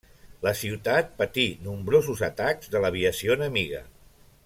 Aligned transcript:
La 0.45 0.53
ciutat 0.61 1.11
patí 1.19 1.45
nombrosos 1.67 2.25
atacs 2.31 2.73
de 2.77 2.83
l'aviació 2.87 3.37
enemiga. 3.41 3.85